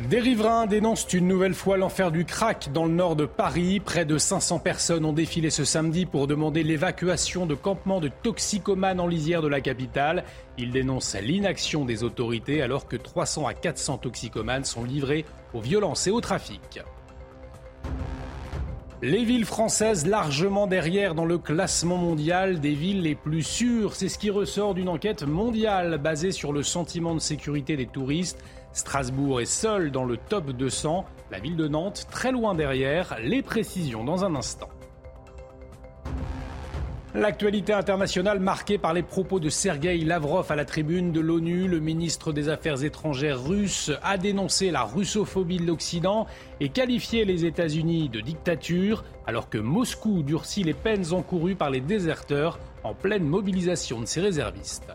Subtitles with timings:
[0.00, 3.78] Des riverains dénoncent une nouvelle fois l'enfer du crack dans le nord de Paris.
[3.78, 9.00] Près de 500 personnes ont défilé ce samedi pour demander l'évacuation de campements de toxicomanes
[9.00, 10.24] en lisière de la capitale.
[10.56, 16.06] Ils dénoncent l'inaction des autorités alors que 300 à 400 toxicomanes sont livrés aux violences
[16.06, 16.80] et au trafic.
[19.02, 24.08] Les villes françaises largement derrière dans le classement mondial des villes les plus sûres, c'est
[24.08, 28.38] ce qui ressort d'une enquête mondiale basée sur le sentiment de sécurité des touristes.
[28.72, 33.42] Strasbourg est seul dans le top 200, la ville de Nantes très loin derrière, les
[33.42, 34.68] précisions dans un instant.
[37.14, 41.78] L'actualité internationale marquée par les propos de Sergei Lavrov à la tribune de l'ONU, le
[41.78, 46.26] ministre des Affaires étrangères russe a dénoncé la russophobie de l'Occident
[46.60, 51.82] et qualifié les États-Unis de dictature, alors que Moscou durcit les peines encourues par les
[51.82, 54.90] déserteurs en pleine mobilisation de ses réservistes.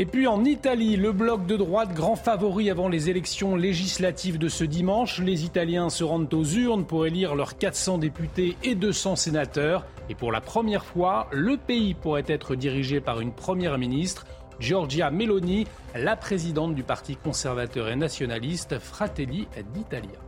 [0.00, 4.48] Et puis en Italie, le bloc de droite, grand favori avant les élections législatives de
[4.48, 9.16] ce dimanche, les Italiens se rendent aux urnes pour élire leurs 400 députés et 200
[9.16, 9.84] sénateurs.
[10.08, 14.24] Et pour la première fois, le pays pourrait être dirigé par une première ministre,
[14.58, 20.18] Giorgia Meloni, la présidente du parti conservateur et nationaliste Fratelli d'Italia.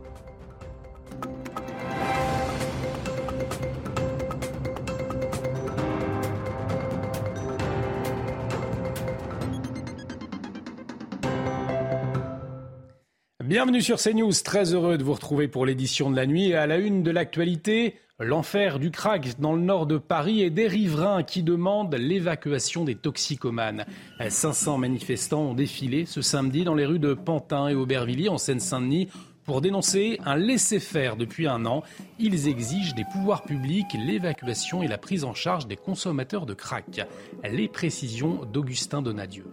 [13.53, 16.65] Bienvenue sur CNews, très heureux de vous retrouver pour l'édition de la nuit et à
[16.65, 21.21] la une de l'actualité, l'enfer du crack dans le nord de Paris et des riverains
[21.21, 23.85] qui demandent l'évacuation des toxicomanes.
[24.27, 29.09] 500 manifestants ont défilé ce samedi dans les rues de Pantin et Aubervilliers en Seine-Saint-Denis
[29.45, 31.83] pour dénoncer un laisser-faire depuis un an.
[32.17, 37.01] Ils exigent des pouvoirs publics l'évacuation et la prise en charge des consommateurs de crack.
[37.43, 39.45] Les précisions d'Augustin Donadieu.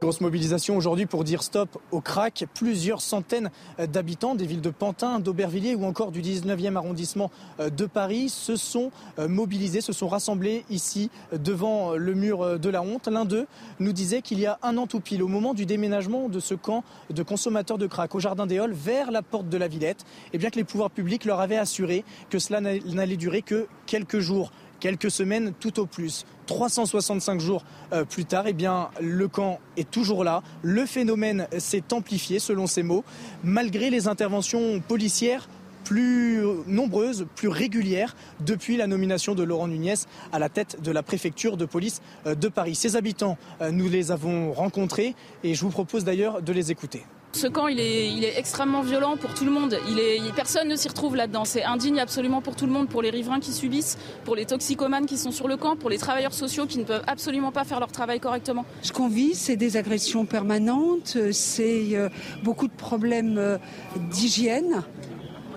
[0.00, 2.44] Grosse mobilisation aujourd'hui pour dire stop au crack.
[2.54, 8.28] Plusieurs centaines d'habitants des villes de Pantin, d'Aubervilliers ou encore du 19e arrondissement de Paris
[8.28, 13.08] se sont mobilisés, se sont rassemblés ici devant le mur de la honte.
[13.08, 13.48] L'un d'eux
[13.80, 16.54] nous disait qu'il y a un an tout pile, au moment du déménagement de ce
[16.54, 20.02] camp de consommateurs de crack au Jardin des Halles vers la porte de la Villette,
[20.26, 23.66] et eh bien que les pouvoirs publics leur avaient assuré que cela n'allait durer que
[23.86, 26.24] quelques jours quelques semaines tout au plus.
[26.46, 30.42] 365 jours euh, plus tard, eh bien, le camp est toujours là.
[30.62, 33.04] Le phénomène s'est amplifié, selon ses mots,
[33.44, 35.48] malgré les interventions policières
[35.88, 39.94] plus nombreuses, plus régulières depuis la nomination de Laurent Nunez
[40.32, 42.74] à la tête de la préfecture de police euh, de Paris.
[42.74, 47.04] Ces habitants, euh, nous les avons rencontrés et je vous propose d'ailleurs de les écouter.
[47.38, 49.78] Ce camp, il est, extrêmement violent pour tout le monde.
[50.34, 51.44] personne ne s'y retrouve là-dedans.
[51.44, 55.06] C'est indigne absolument pour tout le monde, pour les riverains qui subissent, pour les toxicomanes
[55.06, 57.78] qui sont sur le camp, pour les travailleurs sociaux qui ne peuvent absolument pas faire
[57.78, 58.64] leur travail correctement.
[58.82, 62.08] Ce qu'on vit, c'est des agressions permanentes, c'est euh,
[62.42, 63.56] beaucoup de problèmes euh,
[64.10, 64.82] d'hygiène.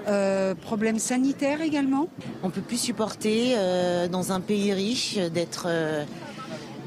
[0.08, 2.10] Euh, problèmes sanitaires également.
[2.44, 3.56] On ne peut plus supporter
[4.12, 5.68] dans un pays riche d'être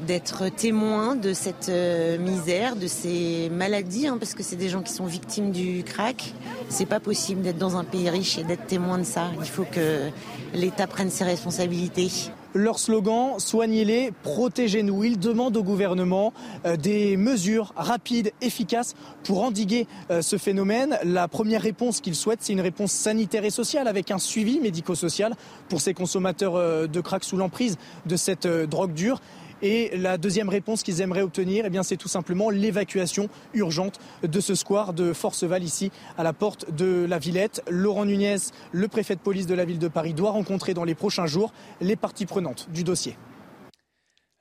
[0.05, 4.83] d'être témoin de cette euh, misère, de ces maladies, hein, parce que c'est des gens
[4.83, 6.35] qui sont victimes du crack.
[6.69, 9.31] C'est pas possible d'être dans un pays riche et d'être témoin de ça.
[9.41, 10.11] Il faut que
[10.55, 12.11] l'État prenne ses responsabilités.
[12.57, 15.03] Leur slogan, soignez-les, protégez-nous.
[15.03, 16.33] Ils demandent au gouvernement
[16.67, 18.95] euh, des mesures rapides, efficaces
[19.25, 20.97] pour endiguer euh, ce phénomène.
[21.03, 25.35] La première réponse qu'ils souhaitent, c'est une réponse sanitaire et sociale avec un suivi médico-social
[25.69, 27.77] pour ces consommateurs de crack sous l'emprise
[28.07, 29.21] de cette drogue dure.
[29.63, 34.55] Et la deuxième réponse qu'ils aimeraient obtenir, eh c'est tout simplement l'évacuation urgente de ce
[34.55, 37.63] square de Forceval ici à la porte de la Villette.
[37.69, 38.37] Laurent Nunez,
[38.73, 41.53] le préfet de police de la ville de Paris, doit rencontrer dans les prochains jours
[41.81, 43.17] les parties prenantes du dossier.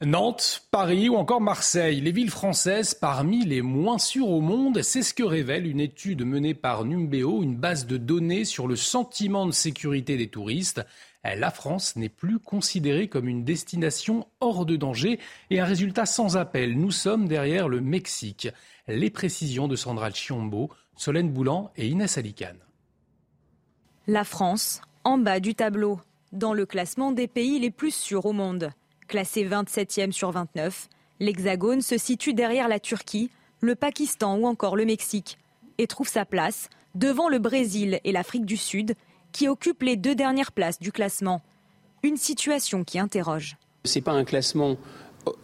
[0.05, 5.01] Nantes, Paris ou encore Marseille, les villes françaises parmi les moins sûres au monde, c'est
[5.01, 9.45] ce que révèle une étude menée par Numbeo, une base de données sur le sentiment
[9.45, 10.85] de sécurité des touristes.
[11.25, 16.05] Eh, la France n'est plus considérée comme une destination hors de danger et un résultat
[16.05, 16.77] sans appel.
[16.77, 18.49] Nous sommes derrière le Mexique.
[18.87, 22.59] Les précisions de Sandra Chiombo, Solène Boulan et Inès Alicane.
[24.07, 25.99] La France, en bas du tableau,
[26.33, 28.71] dans le classement des pays les plus sûrs au monde.
[29.07, 30.89] Classée 27e sur 29,
[31.19, 33.29] L'Hexagone se situe derrière la Turquie,
[33.61, 35.37] le Pakistan ou encore le Mexique
[35.77, 38.95] et trouve sa place devant le Brésil et l'Afrique du Sud
[39.33, 41.41] qui occupent les deux dernières places du classement.
[42.03, 43.57] Une situation qui interroge.
[43.83, 44.77] Ce n'est pas un classement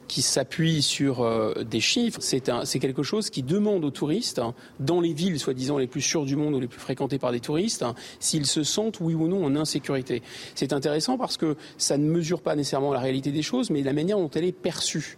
[0.07, 5.00] qui s'appuie sur euh, des chiffres, c'est quelque chose qui demande aux touristes, hein, dans
[5.00, 7.83] les villes soi-disant les plus sûres du monde ou les plus fréquentées par des touristes,
[7.83, 10.21] hein, s'ils se sentent oui ou non en insécurité.
[10.56, 13.94] C'est intéressant parce que ça ne mesure pas nécessairement la réalité des choses, mais la
[13.94, 15.18] manière dont elle est perçue.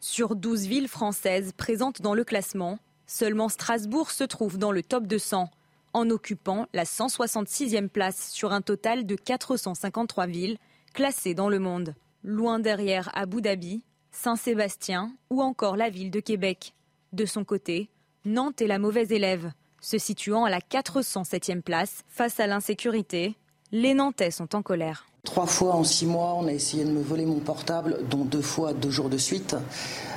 [0.00, 5.06] Sur 12 villes françaises présentes dans le classement, seulement Strasbourg se trouve dans le top
[5.06, 5.50] 200,
[5.92, 10.58] en occupant la 166e place sur un total de 453 villes
[10.94, 11.94] classées dans le monde
[12.24, 16.74] loin derrière Abu Dhabi, Saint-Sébastien ou encore la ville de Québec.
[17.12, 17.90] De son côté,
[18.24, 23.36] Nantes est la mauvaise élève, se situant à la 407e place face à l'insécurité.
[23.72, 25.06] Les Nantais sont en colère.
[25.28, 28.40] Trois fois en six mois, on a essayé de me voler mon portable, dont deux
[28.40, 29.54] fois deux jours de suite.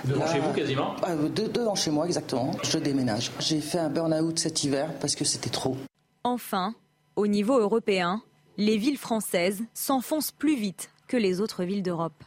[0.06, 0.96] Devant chez vous quasiment?
[1.06, 2.52] euh, Devant chez moi exactement.
[2.64, 3.30] Je déménage.
[3.40, 5.76] J'ai fait un burn-out cet hiver parce que c'était trop.
[6.24, 6.76] Enfin,
[7.18, 8.22] au niveau européen,
[8.56, 12.24] les villes françaises s'enfoncent plus vite que les autres villes d'Europe.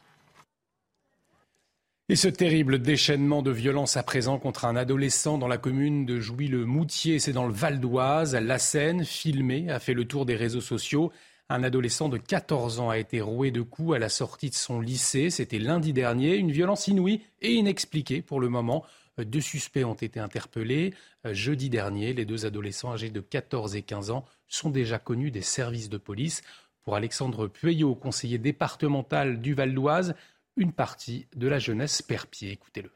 [2.10, 6.20] Et ce terrible déchaînement de violence à présent contre un adolescent dans la commune de
[6.20, 8.34] Jouy-le-Moutier, c'est dans le Val d'Oise.
[8.34, 11.10] La scène, filmée, a fait le tour des réseaux sociaux.
[11.50, 14.81] Un adolescent de 14 ans a été roué de coups à la sortie de son
[14.81, 15.29] lycée.
[15.29, 16.37] C'était lundi dernier.
[16.37, 18.85] Une violence inouïe et inexpliquée pour le moment.
[19.19, 20.94] Deux suspects ont été interpellés.
[21.25, 25.43] Jeudi dernier, les deux adolescents âgés de 14 et 15 ans sont déjà connus des
[25.43, 26.43] services de police.
[26.82, 30.14] Pour Alexandre Pueyo, conseiller départemental du Val d'Oise,
[30.56, 32.52] une partie de la jeunesse perd pied.
[32.52, 32.90] Écoutez-le.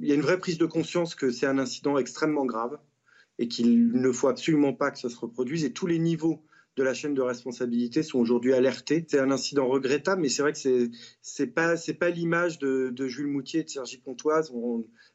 [0.00, 2.78] Il y a une vraie prise de conscience que c'est un incident extrêmement grave
[3.38, 5.64] et qu'il ne faut absolument pas que ça se reproduise.
[5.64, 6.42] Et tous les niveaux
[6.76, 9.04] de la chaîne de responsabilité sont aujourd'hui alertés.
[9.08, 10.90] C'est un incident regrettable, mais c'est vrai que c'est
[11.22, 14.52] c'est pas pas l'image de, Jules Moutier et de Sergi Pontoise.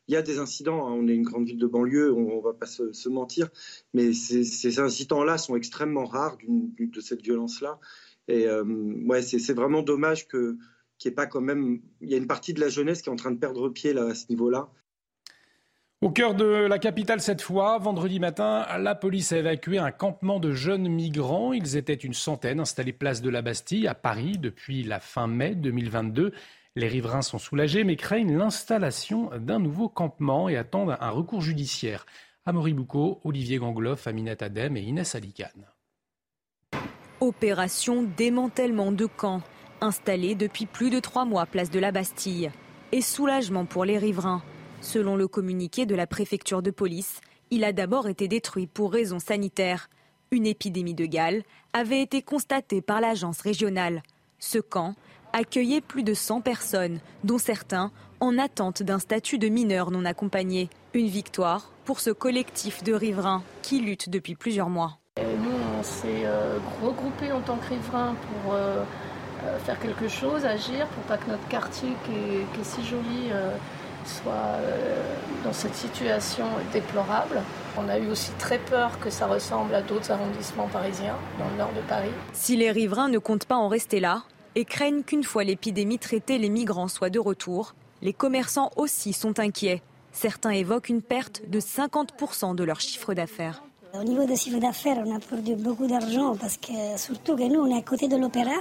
[0.08, 0.88] il y a des incidents.
[0.88, 0.94] Hein.
[0.94, 3.50] On est une grande ville de banlieue, on, ne va pas se, mentir,
[3.94, 7.80] mais ces, incidents-là sont extrêmement rares de cette violence-là.
[8.28, 8.64] Et euh,
[9.06, 10.58] ouais, c'est vraiment dommage qu'il
[11.06, 11.82] n'y ait pas quand même.
[12.02, 13.94] Il y a une partie de la jeunesse qui est en train de perdre pied
[13.94, 14.72] là à ce niveau-là.
[16.02, 20.40] Au cœur de la capitale cette fois, vendredi matin, la police a évacué un campement
[20.40, 21.54] de jeunes migrants.
[21.54, 25.54] Ils étaient une centaine installés place de la Bastille à Paris depuis la fin mai
[25.54, 26.34] 2022.
[26.76, 32.08] Les riverains sont soulagés mais craignent l'installation d'un nouveau campement et attendent un recours judiciaire.
[32.48, 35.68] Amaury Boucaud, Olivier Gangloff, Aminat Adem et Inès Alicane.
[37.20, 39.44] Opération démantèlement de camps,
[39.82, 42.50] installé depuis plus de trois mois place de la Bastille.
[42.92, 44.42] Et soulagement pour les riverains.
[44.82, 49.20] Selon le communiqué de la préfecture de police, il a d'abord été détruit pour raisons
[49.20, 49.90] sanitaires.
[50.32, 51.44] Une épidémie de Galles
[51.74, 54.02] avait été constatée par l'agence régionale.
[54.40, 54.96] Ce camp
[55.34, 60.70] accueillait plus de 100 personnes, dont certains en attente d'un statut de mineur non accompagné.
[60.94, 65.00] Une victoire pour ce collectif de riverains qui lutte depuis plusieurs mois.
[65.18, 68.84] nous, on s'est euh, regroupés en tant que riverains pour euh,
[69.46, 73.32] euh, faire quelque chose, agir, pour pas que notre quartier, qui est, si joli,
[74.06, 77.42] soit euh, dans cette situation déplorable.
[77.78, 81.58] On a eu aussi très peur que ça ressemble à d'autres arrondissements parisiens dans le
[81.58, 82.12] nord de Paris.
[82.34, 84.24] Si les riverains ne comptent pas en rester là
[84.56, 89.40] et craignent qu'une fois l'épidémie traitée, les migrants soient de retour, les commerçants aussi sont
[89.40, 89.82] inquiets.
[90.12, 93.64] Certains évoquent une perte de 50% de leur chiffre d'affaires.
[93.94, 97.60] Au niveau du chiffre d'affaires, on a perdu beaucoup d'argent parce que surtout que nous,
[97.60, 98.56] on est à côté de l'opéra.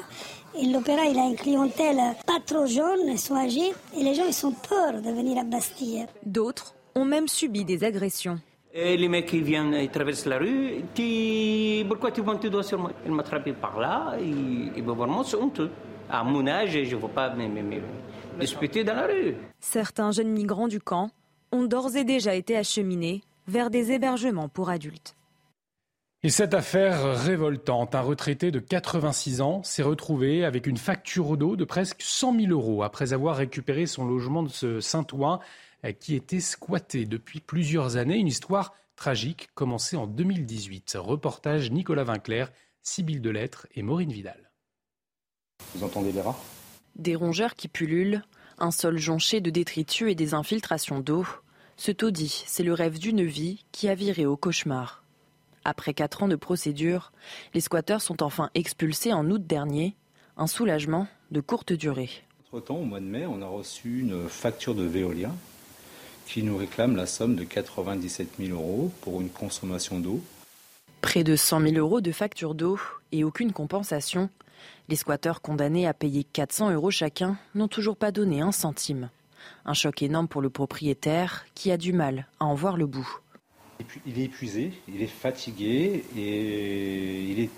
[0.58, 4.34] Et l'opéra, il a une clientèle pas trop jeune, soit âgée, et les gens, ils
[4.34, 6.04] sont peur de venir à Bastille.
[6.26, 8.40] D'autres ont même subi des agressions.
[8.74, 11.84] Et les mecs, ils viennent, ils traversent la rue, tu...
[11.86, 12.90] pourquoi tu montes tes doigts sur moi?
[13.06, 15.70] Ils m'attrapent par là, et, et vraiment, c'est honteux.
[16.08, 17.80] À mon âge, je ne veux pas me, me
[18.40, 19.36] disputer dans la rue.
[19.60, 21.10] Certains jeunes migrants du camp
[21.52, 25.14] ont d'ores et déjà été acheminés vers des hébergements pour adultes.
[26.22, 31.56] Et cette affaire révoltante, un retraité de 86 ans s'est retrouvé avec une facture d'eau
[31.56, 35.40] de presque 100 000 euros après avoir récupéré son logement de Saint-Ouen
[35.86, 38.18] euh, qui était squatté depuis plusieurs années.
[38.18, 40.98] Une histoire tragique commencée en 2018.
[40.98, 44.50] Reportage Nicolas Vinclair, Sybille Delettre et Maureen Vidal.
[45.74, 46.38] Vous entendez les rats?
[46.96, 48.22] Des rongeurs qui pullulent,
[48.58, 51.24] un sol jonché de détritus et des infiltrations d'eau.
[51.78, 55.02] Ce taudis, c'est le rêve d'une vie qui a viré au cauchemar.
[55.64, 57.12] Après quatre ans de procédure,
[57.54, 59.94] les squatteurs sont enfin expulsés en août dernier.
[60.36, 62.10] Un soulagement de courte durée.
[62.46, 65.30] Entre-temps, au mois de mai, on a reçu une facture de Veolia
[66.26, 70.22] qui nous réclame la somme de 97 000 euros pour une consommation d'eau.
[71.00, 72.78] Près de 100 000 euros de facture d'eau
[73.10, 74.30] et aucune compensation.
[74.88, 79.10] Les squatteurs condamnés à payer 400 euros chacun n'ont toujours pas donné un centime.
[79.64, 83.20] Un choc énorme pour le propriétaire qui a du mal à en voir le bout.
[84.06, 87.50] Il est épuisé, il est fatigué et il est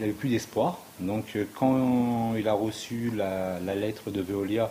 [0.00, 0.78] n'avait plus d'espoir.
[1.00, 4.70] Donc quand il a reçu la, lettre de Veolia,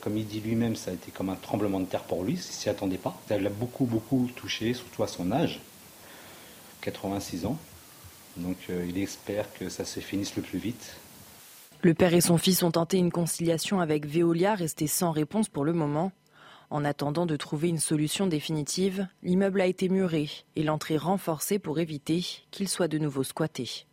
[0.00, 2.40] comme il dit lui-même, ça a été comme un tremblement de terre pour lui, il
[2.40, 3.18] s'y attendait pas.
[3.28, 5.60] Ça l'a beaucoup, beaucoup touché, surtout à son âge,
[6.82, 7.58] 86 ans.
[8.36, 10.96] Donc euh, il espère que ça se finisse le plus vite.
[11.82, 15.64] Le père et son fils ont tenté une conciliation avec Veolia, resté sans réponse pour
[15.64, 16.12] le moment.
[16.72, 21.78] En attendant de trouver une solution définitive, l'immeuble a été muré et l'entrée renforcée pour
[21.78, 23.84] éviter qu'il soit de nouveau squatté.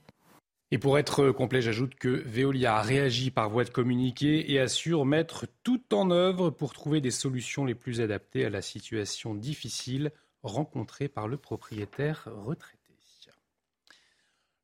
[0.72, 5.06] Et pour être complet, j'ajoute que Veolia a réagi par voie de communiqué et assure
[5.06, 10.14] mettre tout en œuvre pour trouver des solutions les plus adaptées à la situation difficile
[10.44, 12.79] rencontrée par le propriétaire retraité.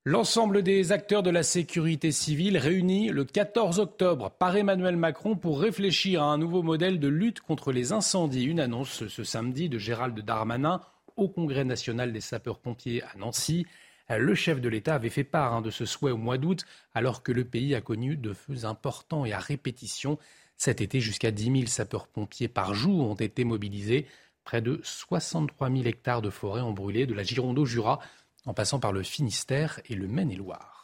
[0.07, 5.59] L'ensemble des acteurs de la sécurité civile réunis le 14 octobre par Emmanuel Macron pour
[5.59, 8.43] réfléchir à un nouveau modèle de lutte contre les incendies.
[8.43, 10.79] Une annonce ce samedi de Gérald Darmanin
[11.15, 13.65] au Congrès national des sapeurs-pompiers à Nancy.
[14.07, 17.23] Le chef de l'État avait fait part hein, de ce souhait au mois d'août, alors
[17.23, 20.19] que le pays a connu de feux importants et à répétition.
[20.55, 24.05] Cet été, jusqu'à 10 000 sapeurs-pompiers par jour ont été mobilisés.
[24.43, 27.99] Près de 63 000 hectares de forêt ont brûlé, de la Gironde au Jura
[28.45, 30.75] en passant par le Finistère et le Maine-et-Loire.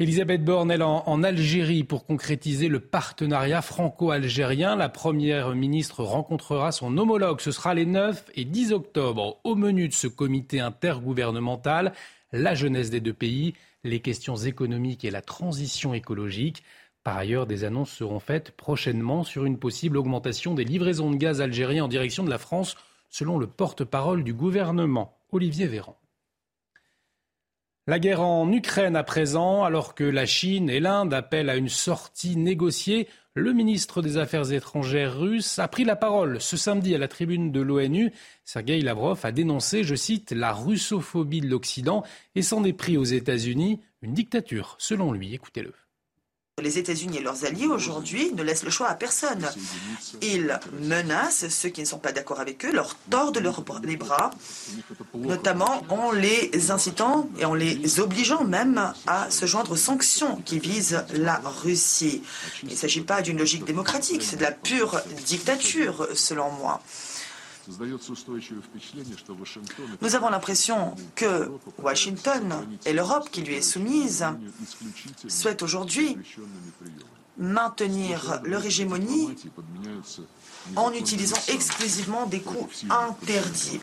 [0.00, 4.74] Elisabeth Borne, elle, en, en, Algérie pour concrétiser le partenariat franco-algérien.
[4.74, 7.40] La première ministre rencontrera son homologue.
[7.40, 9.38] Ce sera les 9 et 10 octobre.
[9.44, 11.92] Au menu de ce comité intergouvernemental,
[12.32, 16.64] la jeunesse des deux pays, les questions économiques et la transition écologique.
[17.04, 21.40] Par ailleurs, des annonces seront faites prochainement sur une possible augmentation des livraisons de gaz
[21.40, 22.76] algériens en direction de la France,
[23.10, 25.16] selon le porte-parole du gouvernement.
[25.34, 25.98] Olivier Véran.
[27.88, 31.68] La guerre en Ukraine à présent, alors que la Chine et l'Inde appellent à une
[31.68, 36.98] sortie négociée, le ministre des Affaires étrangères russe a pris la parole ce samedi à
[36.98, 38.12] la tribune de l'ONU.
[38.44, 42.04] Sergei Lavrov a dénoncé, je cite, la russophobie de l'Occident
[42.36, 45.34] et s'en est pris aux États-Unis, une dictature selon lui.
[45.34, 45.74] Écoutez-le.
[46.62, 49.50] Les États-Unis et leurs alliés aujourd'hui ne laissent le choix à personne.
[50.22, 53.42] Ils menacent ceux qui ne sont pas d'accord avec eux, leur tordent
[53.82, 54.30] les bras,
[55.14, 60.60] notamment en les incitant et en les obligeant même à se joindre aux sanctions qui
[60.60, 62.22] visent la Russie.
[62.62, 66.80] Il ne s'agit pas d'une logique démocratique, c'est de la pure dictature selon moi.
[70.00, 71.50] Nous avons l'impression que
[71.82, 74.24] Washington et l'Europe qui lui est soumise
[75.28, 76.16] souhaitent aujourd'hui
[77.36, 79.34] maintenir leur hégémonie
[80.76, 83.80] en utilisant exclusivement des coups interdits.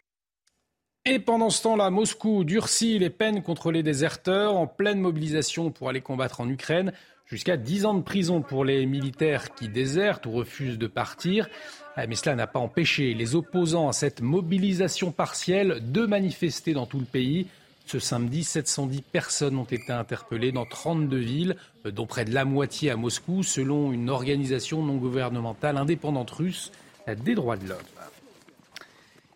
[1.06, 5.90] Et pendant ce temps-là, Moscou durcit les peines contre les déserteurs en pleine mobilisation pour
[5.90, 6.94] aller combattre en Ukraine.
[7.32, 11.48] Jusqu'à 10 ans de prison pour les militaires qui désertent ou refusent de partir.
[11.96, 16.86] Ah, mais cela n'a pas empêché les opposants à cette mobilisation partielle de manifester dans
[16.86, 17.48] tout le pays.
[17.86, 22.92] Ce samedi, 710 personnes ont été interpellées dans 32 villes, dont près de la moitié
[22.92, 26.74] à Moscou, selon une organisation non gouvernementale indépendante russe
[27.08, 27.78] des droits de l'homme.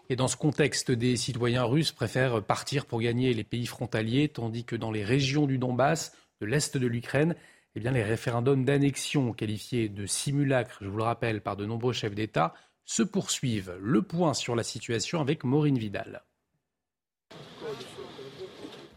[0.09, 4.65] Et dans ce contexte, des citoyens russes préfèrent partir pour gagner les pays frontaliers, tandis
[4.65, 6.11] que dans les régions du Donbass,
[6.41, 7.35] de l'Est de l'Ukraine,
[7.75, 12.15] eh les référendums d'annexion qualifiés de simulacres, je vous le rappelle, par de nombreux chefs
[12.15, 12.53] d'État,
[12.85, 13.75] se poursuivent.
[13.81, 16.23] Le point sur la situation avec Maureen Vidal.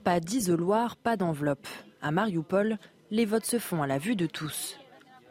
[0.04, 1.66] Pas d'isoloir, pas d'enveloppe.
[2.00, 2.78] À Mariupol,
[3.11, 4.78] les votes se font à la vue de tous.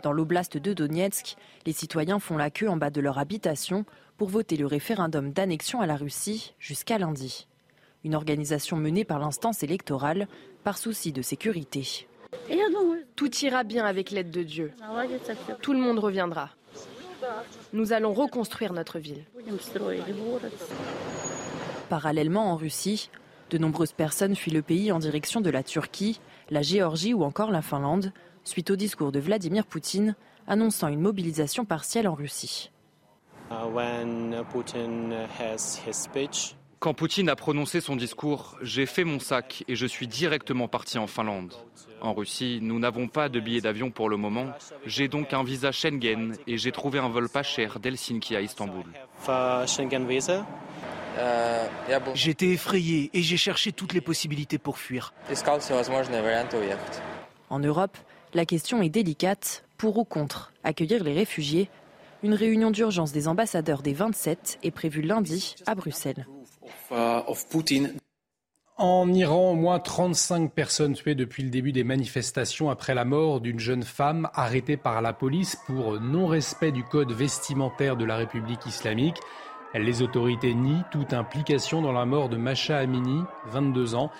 [0.03, 3.85] Dans l'oblast de Donetsk, les citoyens font la queue en bas de leur habitation
[4.17, 7.47] pour voter le référendum d'annexion à la Russie jusqu'à lundi.
[8.03, 10.27] Une organisation menée par l'instance électorale
[10.63, 12.07] par souci de sécurité.
[13.15, 14.71] Tout ira bien avec l'aide de Dieu.
[15.61, 16.49] Tout le monde reviendra.
[17.73, 19.23] Nous allons reconstruire notre ville.
[21.89, 23.09] Parallèlement en Russie,
[23.49, 26.19] de nombreuses personnes fuient le pays en direction de la Turquie,
[26.49, 28.11] la Géorgie ou encore la Finlande,
[28.43, 30.15] suite au discours de Vladimir Poutine
[30.47, 32.71] annonçant une mobilisation partielle en Russie.
[33.49, 33.63] Uh,
[36.79, 40.99] Quand Poutine a prononcé son discours, j'ai fait mon sac et je suis directement parti
[40.99, 41.53] en Finlande.
[42.01, 44.45] En Russie, nous n'avons pas de billets d'avion pour le moment.
[44.85, 48.85] J'ai donc un visa Schengen et j'ai trouvé un vol pas cher d'Helsinki à Istanbul.
[52.13, 55.13] J'étais effrayé et j'ai cherché toutes les possibilités pour fuir.
[57.49, 57.97] En Europe,
[58.35, 59.63] la question est délicate.
[59.77, 61.69] Pour ou contre accueillir les réfugiés
[62.23, 66.25] Une réunion d'urgence des ambassadeurs des 27 est prévue lundi à Bruxelles.
[68.79, 73.41] En Iran, au moins 35 personnes tuées depuis le début des manifestations après la mort
[73.41, 78.65] d'une jeune femme arrêtée par la police pour non-respect du code vestimentaire de la République
[78.65, 79.17] islamique.
[79.73, 84.11] Les autorités nient toute implication dans la mort de Masha Amini, 22 ans.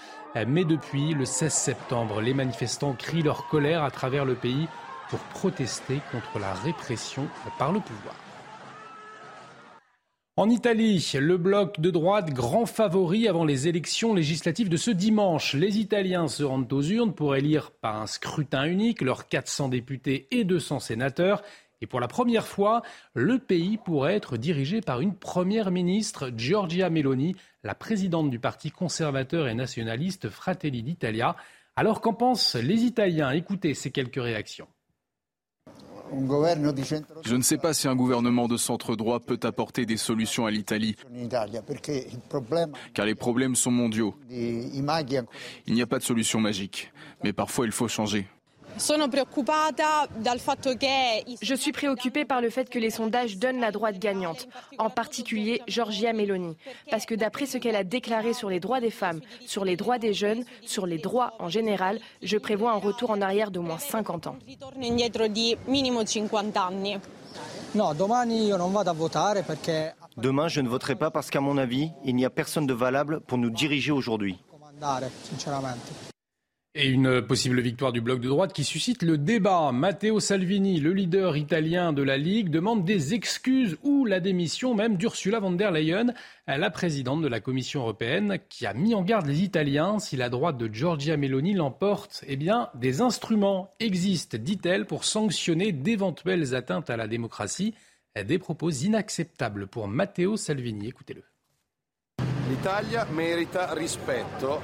[0.47, 4.67] Mais depuis le 16 septembre, les manifestants crient leur colère à travers le pays
[5.09, 8.15] pour protester contre la répression par le pouvoir.
[10.39, 15.55] En Italie, le bloc de droite grand favori avant les élections législatives de ce dimanche.
[15.55, 20.27] Les Italiens se rendent aux urnes pour élire par un scrutin unique leurs 400 députés
[20.29, 21.41] et 200 sénateurs.
[21.81, 22.83] Et pour la première fois,
[23.15, 28.69] le pays pourrait être dirigé par une première ministre, Giorgia Meloni, la présidente du parti
[28.69, 31.35] conservateur et nationaliste Fratelli d'Italia.
[31.75, 33.31] Alors qu'en pensent les Italiens?
[33.31, 34.67] Écoutez ces quelques réactions.
[37.23, 40.95] Je ne sais pas si un gouvernement de centre-droit peut apporter des solutions à l'Italie,
[42.93, 44.15] car les problèmes sont mondiaux.
[44.29, 46.91] Il n'y a pas de solution magique,
[47.23, 48.27] mais parfois il faut changer.
[51.41, 55.61] Je suis préoccupée par le fait que les sondages donnent la droite gagnante, en particulier
[55.67, 56.57] Giorgia Meloni,
[56.89, 59.99] parce que d'après ce qu'elle a déclaré sur les droits des femmes, sur les droits
[59.99, 63.79] des jeunes, sur les droits en général, je prévois un retour en arrière d'au moins
[63.79, 64.35] 50 ans.
[70.17, 73.19] Demain, je ne voterai pas parce qu'à mon avis, il n'y a personne de valable
[73.21, 74.39] pour nous diriger aujourd'hui.
[76.79, 79.71] Et une possible victoire du bloc de droite qui suscite le débat.
[79.71, 84.95] Matteo Salvini, le leader italien de la Ligue, demande des excuses ou la démission même
[84.95, 86.13] d'Ursula von der Leyen,
[86.45, 89.97] la présidente de la Commission européenne, qui a mis en garde les Italiens.
[89.97, 95.71] Si la droite de Giorgia Meloni l'emporte, eh bien, des instruments existent, dit-elle, pour sanctionner
[95.71, 97.73] d'éventuelles atteintes à la démocratie.
[98.23, 100.89] Des propos inacceptables pour Matteo Salvini.
[100.89, 101.23] Écoutez-le.
[102.51, 104.59] L'Italie mérite rispetto.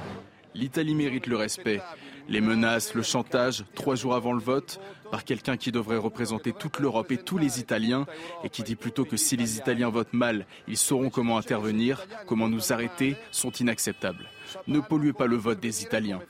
[0.54, 1.80] L'Italie mérite le respect.
[2.28, 4.80] Les menaces, le chantage, trois jours avant le vote,
[5.10, 8.06] par quelqu'un qui devrait représenter toute l'Europe et tous les Italiens,
[8.42, 12.48] et qui dit plutôt que si les Italiens votent mal, ils sauront comment intervenir, comment
[12.48, 14.28] nous arrêter, sont inacceptables.
[14.66, 16.20] Ne polluez pas le vote des Italiens.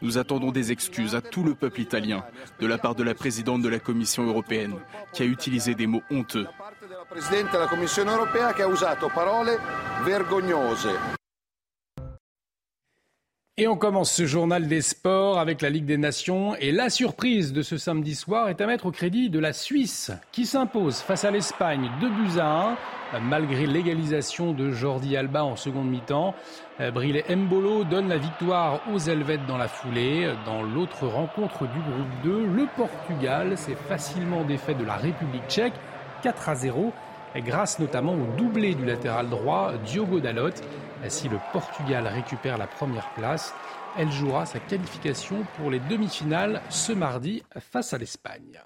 [0.00, 2.24] Nous attendons des excuses à tout le peuple italien,
[2.60, 4.74] de la part de la présidente de la Commission européenne,
[5.12, 6.46] qui a utilisé des mots honteux.
[13.58, 16.56] Et on commence ce journal des sports avec la Ligue des Nations.
[16.56, 20.10] Et la surprise de ce samedi soir est à mettre au crédit de la Suisse,
[20.32, 22.78] qui s'impose face à l'Espagne 2 buts à
[23.12, 26.34] 1, malgré l'égalisation de Jordi Alba en seconde mi-temps.
[26.94, 30.32] Brille Mbolo donne la victoire aux Helvètes dans la foulée.
[30.46, 35.74] Dans l'autre rencontre du groupe 2, le Portugal s'est facilement défait de la République tchèque
[36.22, 36.92] 4 à 0,
[37.40, 40.50] grâce notamment au doublé du latéral droit Diogo Dalot.
[41.08, 43.54] Si le Portugal récupère la première place,
[43.98, 48.60] elle jouera sa qualification pour les demi-finales ce mardi face à l'Espagne.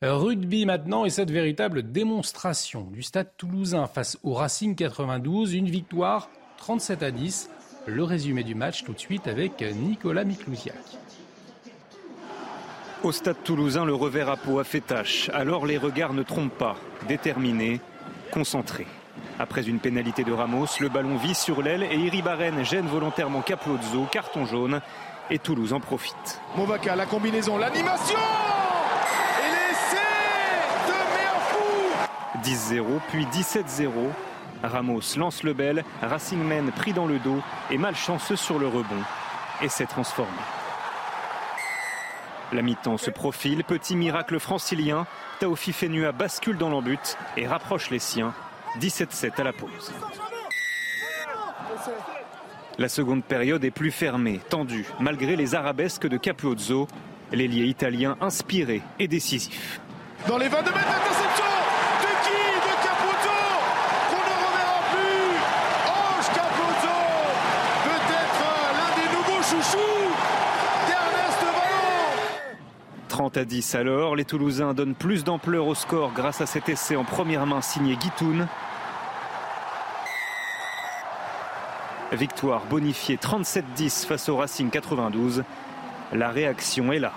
[0.00, 6.30] Rugby maintenant et cette véritable démonstration du stade toulousain face au Racing 92, une victoire
[6.58, 7.50] 37 à 10.
[7.86, 10.76] Le résumé du match tout de suite avec Nicolas Miklousiak.
[13.04, 15.30] Au stade toulousain, le revers à peau a fait tâche.
[15.32, 16.74] Alors les regards ne trompent pas.
[17.06, 17.80] Déterminés,
[18.32, 18.88] concentrés.
[19.38, 24.06] Après une pénalité de Ramos, le ballon vise sur l'aile et Iribarren gêne volontairement Capozzo,
[24.10, 24.80] carton jaune,
[25.30, 26.40] et Toulouse en profite.
[26.56, 28.18] Movaca, la combinaison, l'animation
[29.44, 29.96] Et l'essai
[30.88, 30.92] de
[31.52, 33.90] fou 10-0, puis 17-0.
[34.64, 39.04] Ramos lance le bel, Racing Men pris dans le dos et malchanceux sur le rebond,
[39.62, 40.32] et s'est transformé.
[42.52, 45.06] La mi-temps se profile, petit miracle francilien,
[45.40, 48.34] Taofi Fenua bascule dans l'embut et rapproche les siens
[48.80, 49.92] 17-7 à la pause.
[52.78, 56.86] La seconde période est plus fermée, tendue, malgré les arabesques de Capuzzo,
[57.32, 59.80] l'ailier italien inspiré et décisif.
[60.26, 61.44] Dans les 22 mètres, d'interception
[62.00, 63.38] de qui De Capuzzo
[64.10, 65.28] Qu'on ne reverra plus
[65.88, 66.98] Ange Capuzzo
[67.84, 68.42] Peut-être
[68.78, 70.08] l'un des nouveaux chouchous
[70.86, 72.56] d'Ernest Vallon
[73.28, 76.96] 30 à 10 alors, les Toulousains donnent plus d'ampleur au score grâce à cet essai
[76.96, 78.46] en première main signé Guitoun.
[82.12, 85.44] Victoire bonifiée 37-10 face au Racing 92.
[86.14, 87.12] La réaction est là.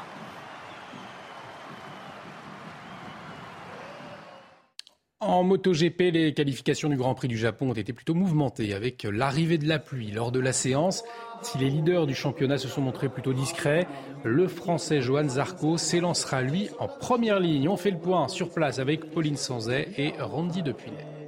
[5.32, 9.58] En MotoGP, les qualifications du Grand Prix du Japon ont été plutôt mouvementées avec l'arrivée
[9.58, 11.06] de la pluie lors de la séance.
[11.42, 13.88] Si les leaders du championnat se sont montrés plutôt discrets,
[14.26, 17.70] le Français Johan Zarco s'élancera lui en première ligne.
[17.70, 21.21] On fait le point sur place avec Pauline Sanzet et Randy Depuynet.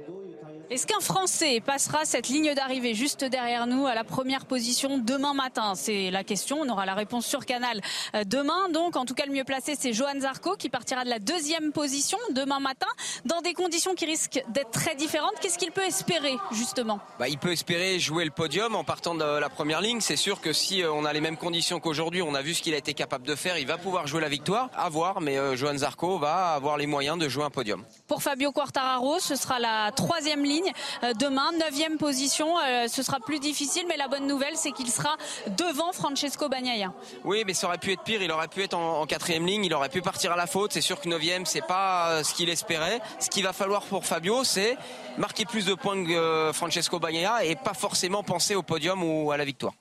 [0.70, 5.34] Est-ce qu'un Français passera cette ligne d'arrivée juste derrière nous à la première position demain
[5.34, 5.74] matin?
[5.74, 6.60] C'est la question.
[6.62, 7.80] On aura la réponse sur Canal
[8.14, 8.70] euh, demain.
[8.70, 11.70] Donc, en tout cas, le mieux placé, c'est Johan Zarco qui partira de la deuxième
[11.72, 12.86] position demain matin
[13.26, 15.34] dans des conditions qui risquent d'être très différentes.
[15.42, 16.98] Qu'est-ce qu'il peut espérer justement?
[17.18, 20.00] Bah, Il peut espérer jouer le podium en partant de la première ligne.
[20.00, 22.62] C'est sûr que si euh, on a les mêmes conditions qu'aujourd'hui, on a vu ce
[22.62, 24.70] qu'il a été capable de faire, il va pouvoir jouer la victoire.
[24.74, 27.84] À voir, mais euh, Johan Zarco va avoir les moyens de jouer un podium.
[28.06, 30.63] Pour Fabio Quartararo, ce sera la troisième ligne
[31.02, 31.50] euh, demain.
[31.58, 35.16] Neuvième position, euh, ce sera plus difficile, mais la bonne nouvelle, c'est qu'il sera
[35.58, 36.92] devant Francesco Bagnaia.
[37.24, 38.22] Oui, mais ça aurait pu être pire.
[38.22, 39.64] Il aurait pu être en, quatrième ligne.
[39.64, 40.72] Il aurait pu partir à la faute.
[40.72, 43.00] C'est sûr que neuvième, c'est pas euh, ce qu'il espérait.
[43.20, 44.76] Ce qu'il va falloir pour Fabio, c'est
[45.18, 49.36] marquer plus de points que Francesco Bagnaia et pas forcément penser au podium ou à
[49.36, 49.74] la victoire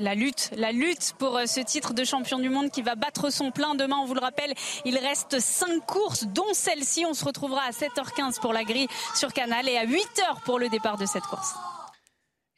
[0.00, 3.30] la lutte, la lutte pour euh, ce titre de champion du monde qui va battre
[3.30, 3.96] son plein demain.
[4.00, 4.52] On vous le rappelle,
[4.84, 7.04] il reste cinq courses, dont celle-ci.
[7.06, 10.68] On se retrouvera à 7h15 pour la grille sur Canal et à 8h pour le
[10.68, 11.54] départ de cette course.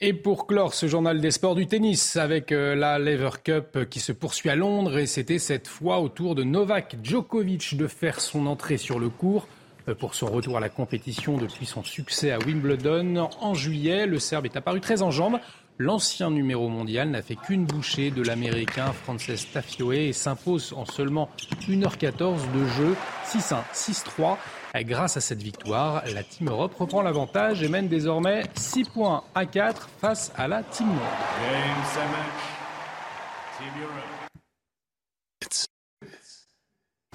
[0.00, 4.00] Et pour clore ce journal des sports du tennis avec euh, la Lever Cup qui
[4.00, 8.20] se poursuit à Londres et c'était cette fois au tour de Novak Djokovic de faire
[8.20, 9.46] son entrée sur le court
[9.88, 14.06] euh, pour son retour à la compétition depuis son succès à Wimbledon en juillet.
[14.06, 15.38] Le Serbe est apparu très en jambes
[15.78, 21.30] L'ancien numéro mondial n'a fait qu'une bouchée de l'américain Frances Tafioe et s'impose en seulement
[21.68, 24.36] 1h14 de jeu 6-1, 6-3.
[24.84, 29.46] Grâce à cette victoire, la Team Europe reprend l'avantage et mène désormais 6 points à
[29.46, 31.02] 4 face à la Team Nord.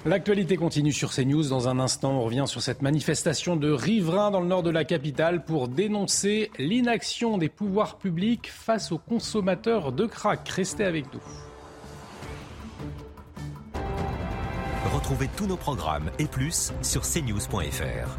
[0.04, 1.48] L'actualité continue sur CNews.
[1.48, 4.84] Dans un instant, on revient sur cette manifestation de riverains dans le nord de la
[4.84, 10.48] capitale pour dénoncer l'inaction des pouvoirs publics face aux consommateurs de crack.
[10.50, 11.20] Restez avec nous.
[14.94, 18.18] Retrouvez tous nos programmes et plus sur cnews.fr.